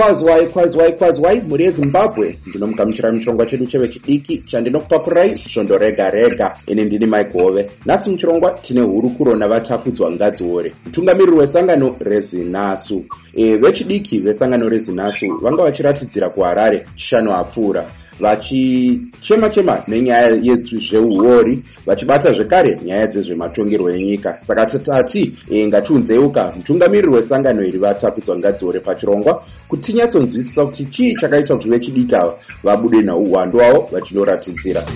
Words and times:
kwazwai 0.00 0.46
kwazwai 0.46 0.92
kwazwai. 0.92 1.40
Mhuri 1.40 1.64
yezimbabwe 1.64 2.38
ndinomugamuchira 2.46 3.12
muchirongwa 3.12 3.46
chedu 3.46 3.66
chevechidiki 3.66 4.38
chandinokupakurai 4.38 5.38
svondo 5.38 5.78
rega 5.78 6.10
rega. 6.10 6.56
Ini 6.66 6.84
ndini 6.84 7.06
mike 7.06 7.42
hove. 7.42 7.70
Nhasi 7.86 8.10
muchirongwa 8.10 8.50
tine 8.50 8.80
hurukuro 8.80 9.36
navatakudzwa 9.36 10.12
ngadziore. 10.12 10.72
Mutungamiriri 10.86 11.36
wesangano 11.36 11.96
rezinasu. 12.00 13.04
E, 13.34 13.56
vechidiki 13.56 14.18
vesangano 14.18 14.68
rezinasu 14.68 15.26
vanga 15.42 15.62
vachiratidzira 15.62 16.30
kuharare 16.30 16.86
chishanu 16.96 17.34
apfuura 17.36 17.86
vachichema 18.20 19.50
chema 19.50 19.82
nenyaya 19.88 20.28
yezveuori 20.42 21.62
vachibata 21.86 22.32
zvekare 22.32 22.78
nyaya 22.84 23.06
dzezvematongerwo 23.06 23.90
enyika. 23.90 24.40
Saka 24.40 24.66
tati 24.66 25.32
e, 25.50 25.66
ngatiunzeuka 25.66 26.52
mutungamiriri 26.56 27.08
wesangano 27.08 27.64
iri 27.64 27.78
vatakudzwa 27.78 28.36
ngadziore 28.38 28.80
pachirongwa 28.80 29.42
kuti 29.68 29.89
tinyatsonzwisisa 29.90 30.66
kuti 30.66 30.86
chii 30.86 31.14
chakaita 31.14 31.54
kuti 31.54 31.68
vechidiki 31.68 32.14
ava 32.14 32.38
vabude 32.62 33.02
nauhwando 33.02 33.58
hwavo 33.58 33.88
vachindoratidzira. 33.92 34.86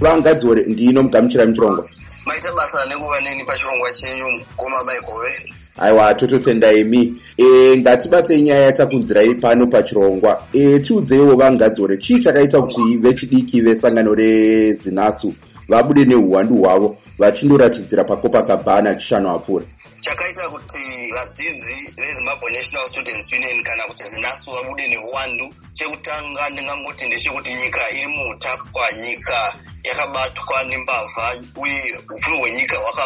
Vangadziore 0.00 0.62
ndino 0.62 1.02
mugamuchira 1.02 1.46
muchirongwa 1.46 1.88
maita 2.26 2.52
basa 2.52 2.86
nenguva 2.86 3.20
neni 3.20 3.44
pachirongwa 3.44 3.92
chenyu 3.92 4.30
mukoma 4.30 4.84
maigove 4.84 5.51
aiwa 5.78 6.14
tototenda 6.14 6.72
imi 6.72 7.14
e, 7.36 7.76
ngatibatei 7.76 8.42
nyaya 8.42 8.62
yatakunzirai 8.62 9.34
pano 9.34 9.66
pachirongwa. 9.66 10.42
E, 10.52 10.78
tiudzeiwo 10.80 11.36
vangadziore 11.36 11.96
chii 11.96 12.20
chakaita 12.20 12.62
kuti 12.62 12.80
vechidiki 13.00 13.60
vesangano 13.60 14.14
rezinasu 14.14 15.34
vabude 15.68 16.04
neuhwandu 16.04 16.54
hwavo 16.56 16.96
vachindoratidzira 17.18 18.04
pakopakabhana 18.04 18.94
chishanu 18.94 19.30
apfuura? 19.30 19.64
Chakaita 20.00 20.48
kuti 20.48 20.78
vadzidzi 21.14 21.94
vezimbabwe 21.96 22.50
national 22.52 22.86
students 22.88 23.32
union 23.32 23.62
kana 23.62 23.82
kuti 23.88 24.04
zinasu 24.04 24.50
vabude 24.50 24.88
neuwandu 24.88 25.54
chekutanga 25.72 26.48
ndingangoti 26.52 27.06
ndechekuti 27.06 27.50
nyika 27.54 27.80
iri 27.96 28.06
muutapwa 28.06 28.82
nyika 29.04 29.54
yakabatwa 29.84 30.64
nembavha 30.68 31.26
uye 31.62 31.82
upfumi 32.14 32.38
hwenyika 32.40 32.61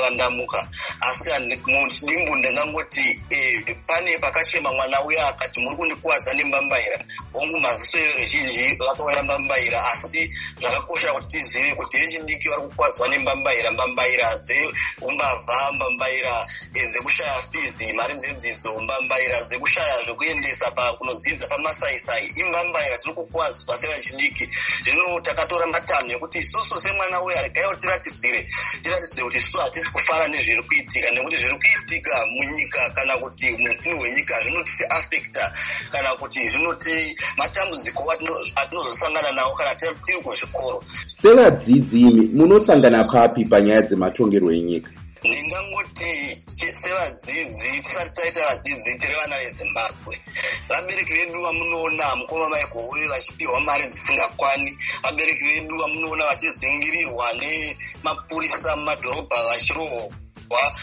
hwakavandamuka 0.06 0.68
asi 1.00 1.30
mudimbu 1.66 2.36
ndingangoti 2.36 3.20
e, 3.30 3.74
pane 3.86 4.18
pakachema 4.18 4.72
mwana 4.72 5.02
uya 5.04 5.28
akati 5.28 5.60
muri 5.60 5.76
kundikuwadza 5.76 6.34
nembambaira 6.34 6.98
hongu 7.32 7.58
maziso 7.58 7.98
eruzhinji 7.98 8.76
vakaona 8.78 9.22
mbambaira 9.22 9.84
asi 9.92 10.30
zvakakosha 10.60 11.12
kuti 11.12 11.26
tizive 11.26 11.74
kuti 11.74 11.98
vechidiki 11.98 12.48
vari 12.48 12.62
kukwadzwa 12.62 13.08
nembambaira 13.08 13.70
mbambaira 13.70 14.36
dzeumbavha 14.38 15.72
mbambaira 15.72 16.48
e, 16.74 16.86
dzekushaya 16.86 17.42
fizi 17.52 17.92
mari 17.92 18.14
dzedzidzo 18.14 18.80
mbambaira 18.80 19.42
dzekushaya 19.42 20.02
zvekuendesa 20.02 20.70
kunodzidza 20.98 21.46
pamasaisai 21.46 22.26
imbambaira 22.36 22.96
tiri 22.98 23.14
kukwadzwa 23.14 23.76
sevechidiki 23.78 24.50
zvino 24.84 25.20
takatora 25.20 25.66
matanho 25.66 26.12
ekuti 26.16 26.38
isusu 26.38 26.80
semwana 26.80 27.22
uyo 27.22 27.38
arigaiwo 27.38 27.74
tiratidzire. 27.74 28.46
Tiratidzire 28.82 29.24
kuti 29.24 29.38
isusu 29.38 29.58
hatisi 29.58 29.90
kufara 29.96 30.28
nezviri 30.28 30.62
kuitika 30.62 31.10
nekuti 31.10 31.36
zviri 31.36 31.56
kuitika 31.62 32.12
munyika 32.34 32.80
kana 32.96 33.14
kuti 33.16 33.46
mupfumi 33.62 33.98
hwenyika 33.98 34.34
zvinotiti 34.42 34.84
afecta 34.96 35.44
kana 35.92 36.10
kuti 36.20 36.48
zvinoti 36.48 37.16
matambudziko 37.38 38.02
atinozosangana 38.56 39.32
nawo 39.32 39.54
kana 39.54 39.74
tiri 39.74 40.20
kuzvikoro. 40.24 40.84
Sevadzidzi 41.22 42.00
imi 42.00 42.22
munosangana 42.38 43.04
papi 43.04 43.44
panyaya 43.44 43.82
dzematongerwo 43.82 44.52
enyika? 44.52 44.90
Ndingangoti 45.24 45.65
sevadzidzi 46.56 47.80
tisati 47.82 48.14
taita 48.14 48.40
vadzidzi 48.48 48.98
tiri 48.98 49.14
vana 49.14 49.36
vezimbabwe. 49.38 50.14
Vabereki 50.68 51.12
vedu 51.14 51.42
vamunoona 51.42 52.16
mukoma 52.16 52.48
maigove 52.48 53.08
vachipiwa 53.12 53.60
mari 53.60 53.86
dzisingakwani 53.88 54.70
vabereki 55.02 55.44
vedu 55.44 55.78
vamunoona 55.78 56.24
vachizingirirwa 56.26 57.32
nemapurisa 57.32 58.76
mumadhorobha 58.76 59.38
vachirohwa 59.48 60.25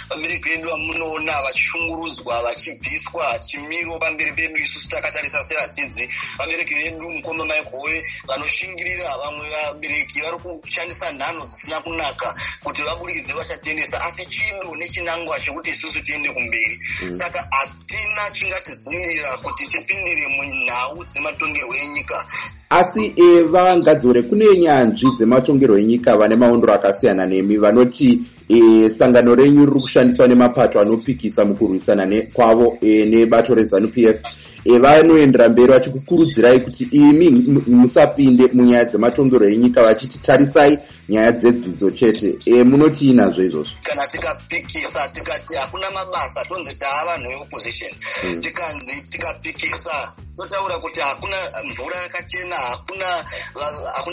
vabereki 0.10 0.50
vedu 0.50 0.70
vamunoona 0.70 1.42
vachishungurudzwa 1.42 2.44
vachibviswa 2.44 3.40
chimiro 3.40 4.00
pamberi 4.00 4.32
pedu 4.32 4.60
isusu 4.60 4.90
takatarisa 4.90 5.44
sevadzidzi. 5.44 6.10
Vabereki 6.40 6.76
vedu 6.76 7.12
mukoma 7.12 7.46
maigove 7.46 8.04
vanoshingirira 8.28 9.18
vamwe 9.18 9.50
vabereki 9.50 10.22
vari 10.22 10.38
kushandisa 10.38 11.12
nhano 11.12 11.46
dzisina 11.46 11.82
kunaka 11.82 12.36
kuti 12.64 12.82
vaburikidze 12.84 13.34
vachatiendesa 13.34 14.02
asi 14.06 14.26
chido 14.26 14.76
nechinangwa 14.76 15.40
chekuti 15.40 15.70
isusu 15.70 16.04
tiende 16.04 16.30
kumberi. 16.30 16.80
Mm. 17.04 17.14
saka 17.14 17.48
hatina 17.52 18.30
chingatidzivirira 18.32 19.38
kuti 19.44 19.68
tipindire 19.68 20.28
munhau 20.28 21.06
dzematongerwo 21.06 21.74
enyika. 21.76 22.28
Asi 22.70 23.14
e, 23.16 23.44
vangadziore 23.44 24.22
kune 24.22 24.46
nyanzvi 24.58 25.08
dzematongerwo 25.16 25.78
enyika 25.78 26.18
vane 26.18 26.36
maondero 26.36 26.74
akasiyana 26.74 27.26
nemi 27.26 27.58
vanoti 27.58 28.20
e, 28.50 28.90
sangano 28.90 29.36
renyu 29.36 29.66
riri 29.66 29.82
kushandiswa 29.82 30.28
nemapato 30.28 30.80
anopikisa 30.80 31.46
mukurwisana 31.46 32.24
kwavo 32.34 32.78
e, 32.82 33.06
nebato 33.06 33.56
rezanup 33.56 33.98
f. 33.98 34.22
E, 34.66 34.80
vanoendera 34.80 35.50
mberi 35.50 35.72
vachikukurudzirai 35.72 36.60
kuti 36.60 36.84
imi 36.84 37.30
musapinde 37.68 38.50
munyaya 38.54 38.86
dzematongerwo 38.86 39.48
enyika 39.50 39.84
vachiti 39.84 40.18
tarisai 40.20 40.80
nyaya 41.10 41.32
dzedzidzo 41.32 41.92
chete. 41.92 42.36
E, 42.46 42.64
munoti 42.64 43.08
inazvo 43.08 43.44
izvozvo. 43.44 43.74
Kana 43.84 44.08
tikapikisa 44.08 45.08
tikati 45.08 45.56
hakuna 45.56 45.92
mabasa 45.92 46.46
tonzi 46.46 46.76
taa 46.78 47.06
vanhu 47.06 47.30
veopposition 47.30 47.92
mm. 47.92 48.42
tikanzi 48.42 49.04
tikapikisa 49.10 50.14
totaura 50.36 50.76
kuti 50.80 51.00
hakuna 51.02 51.38
mvura 51.70 51.98
yakachena 51.98 52.56
hakuna 52.56 53.06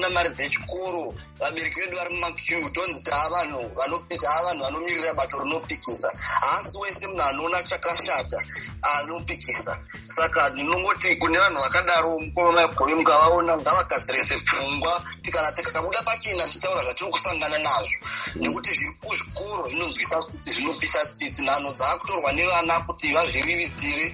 hakuna 0.00 0.15
mari 0.15 0.31
dzechikoro 0.31 1.15
vabereki 1.38 1.81
vedu 1.81 1.97
vari 1.97 2.15
mumaque 2.15 2.71
tonzi 2.72 3.03
taa 3.03 3.28
vanhu 3.31 3.71
taa 4.09 4.43
vanhu 4.44 4.65
vanomirira 4.65 5.15
bato 5.15 5.38
rinopikisa. 5.38 6.09
Haasi 6.41 6.78
wese 6.78 7.06
munhu 7.06 7.22
anoona 7.22 7.62
chakashata 7.62 8.37
anopikisa. 8.83 9.78
Saka 10.06 10.50
ndinongoti 10.50 11.16
kune 11.16 11.38
vanhu 11.38 11.62
vakadaro 11.62 12.19
mukoma 12.19 12.53
maigove 12.53 12.94
mukavaona 12.94 13.56
ngavagadzirese 13.56 14.37
pfungwa. 14.38 15.05
Tikana 15.22 15.53
tikabuda 15.53 16.03
pachena 16.03 16.44
tichitaura 16.44 16.82
zvatiri 16.82 17.11
kusangana 17.11 17.59
nazvo. 17.59 17.99
Nekuti 18.37 18.71
zvinopisa 20.38 20.98
tsitsi. 21.12 21.43
Nhano 21.44 21.72
dzaakutorwa 21.72 22.32
nevana 22.32 22.81
kuti 22.87 23.12
vazvirivitire 23.12 24.12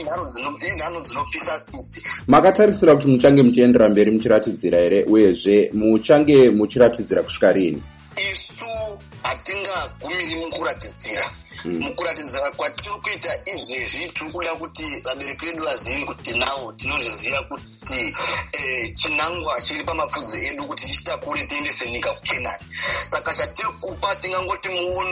inhano 0.00 1.00
dzinopisa 1.00 1.54
tsitsi. 1.60 2.00
Makatarisira 2.26 2.94
kuti 2.96 3.06
muchange 3.06 3.42
muchiendera 3.42 3.88
mberi 3.88 4.10
muchiratidzira 4.10 4.78
here 4.78 5.04
uyezve 5.04 5.70
muchange 5.74 6.50
muchiratidzira 6.50 7.22
kusvika 7.22 7.52
rini? 7.52 7.82
Isu 8.30 8.98
hatingagumiri 9.22 10.34
mukuratidzira. 10.42 11.24
Mukuratidzira 11.64 12.50
kwatiri 12.56 12.90
kuita 13.02 13.30
izvezvi 13.54 14.08
tiri 14.14 14.30
kuda 14.32 14.52
kuti 14.62 14.86
vabereki 15.04 15.46
vedu 15.46 15.62
vazive 15.64 16.04
kuti 16.06 16.38
nawo 16.38 16.72
tinozviziva 16.72 17.40
kuti 17.50 18.14
e, 18.52 18.92
chinangwa 18.94 19.60
chiri 19.60 19.84
pamapfudzi 19.84 20.46
edu 20.46 20.62
kuti 20.66 20.86
tichitakure 20.86 21.46
tiendese 21.46 21.90
nyika 21.90 22.10
kukenani. 22.14 22.64
kupa 22.64 22.87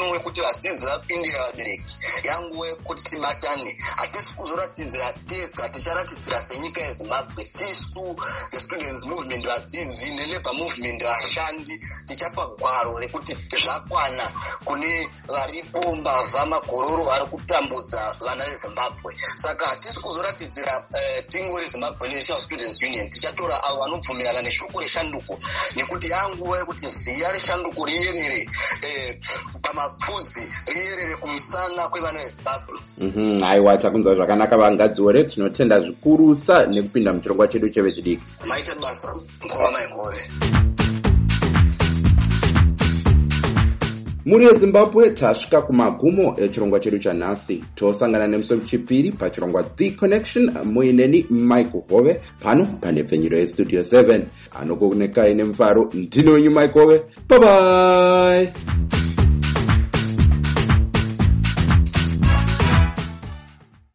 muono 0.07 0.19
wekuti 0.19 0.41
vadzidzi 0.41 0.87
vapindira 0.87 1.39
vabereki 1.47 1.95
yanguva 2.25 2.67
yekuti 2.67 3.03
tibatane 3.03 3.71
hatisi 3.97 4.35
kuzoratidzira 4.35 5.13
tega 5.29 5.69
ticharatidzira 5.69 6.43
senyika 6.43 6.81
yezimbabwe. 6.81 7.45
Tisu 7.55 8.17
thestudents 8.51 9.05
movement 9.07 9.47
vadzidzi 9.47 10.15
nelabour 10.15 10.55
movement 10.55 11.03
vashandi 11.03 11.75
tichapa 12.07 12.47
gwaro 12.59 12.99
rekuti 12.99 13.33
zvakwana 13.63 14.27
kune 14.65 15.11
varipo 15.29 15.93
mbavha 15.93 16.47
magororo 16.47 16.96
kutambudza 17.47 18.17
vana 18.21 18.45
vezimbabwe. 18.45 19.15
Saka 19.37 19.67
hatisi 19.67 20.01
kuzoratidzira 20.01 20.85
uh, 20.91 21.29
tingo 21.29 21.59
rezimbabwe 21.59 22.09
national 22.09 22.41
students 22.41 22.83
union. 22.83 23.09
Tichatora 23.09 23.65
avo 23.65 23.81
vanobvumirana 23.81 24.43
neshoko 24.43 24.81
reshanduko 24.81 25.39
nekuti 25.77 26.11
yanguva 26.11 26.59
yekuti 26.59 26.87
ziya 26.87 27.33
reshanduko 27.33 27.87
riyerere 27.87 28.49
eh, 28.83 29.19
pamapfudzi 29.63 30.51
riyerere 30.67 31.17
kumusana 31.17 31.89
kwevana 31.89 32.19
vezimbabwe. 32.19 32.79
Mm 32.99 33.45
aiwa 33.45 33.79
takunzwa 33.79 34.15
zvakanaka 34.15 34.57
vangadziore 34.57 35.25
tinotenda 35.25 35.81
zvikurusa 35.81 36.67
nekupinda 36.67 37.13
muchirongwa 37.13 37.49
chedu 37.49 37.69
chevechidiki 37.69 38.23
maite 38.49 38.75
basa 38.81 39.15
mukoma 39.43 39.71
maigove 39.71 40.56
muri 44.27 44.45
yezimbabwe 44.45 45.11
tasvika 45.11 45.63
kumagumo 45.63 46.35
echirongwa 46.39 46.81
chedu 46.81 46.99
chanhasi 46.99 47.65
tosangana 47.75 48.27
nemusi 48.27 48.53
wechipiri 48.55 49.13
pachirongwa 49.13 49.63
the 49.63 49.91
connection 49.91 50.51
muineni 50.65 51.27
mike 51.31 51.83
hove 51.91 52.21
pano 52.41 52.67
pane 52.81 53.05
pfenyuro 53.05 53.39
yestudio 53.39 53.81
7 53.83 54.21
anokuonekai 54.61 55.35
nemufaro 55.35 55.91
ndinonyu 55.95 56.51
mike 56.51 56.79
hove 56.79 57.03
bye 57.29 58.53